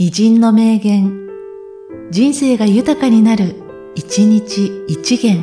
[0.00, 1.26] 偉人の名言、
[2.12, 3.56] 人生が豊かになる、
[3.96, 5.42] 一日一元。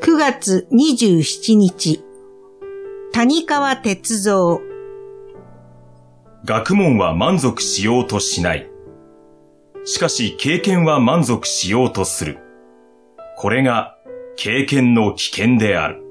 [0.00, 2.02] 9月27日、
[3.12, 4.60] 谷川哲三。
[6.46, 8.70] 学問は満足しようとしない。
[9.84, 12.38] しかし経験は満足しようとする。
[13.36, 13.98] これが
[14.36, 16.06] 経験の危険である。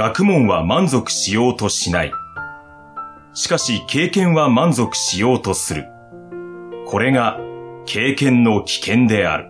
[0.00, 2.12] 学問は満足しようとしない。
[3.34, 5.88] しかし経験は満足しようとする。
[6.86, 7.38] これが
[7.84, 9.49] 経験の危険である。